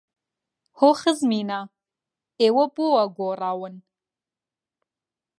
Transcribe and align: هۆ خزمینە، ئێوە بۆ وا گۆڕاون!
هۆ 0.79 0.89
خزمینە، 1.01 1.61
ئێوە 2.41 2.65
بۆ 2.75 2.85
وا 2.93 3.03
گۆڕاون! 3.17 3.75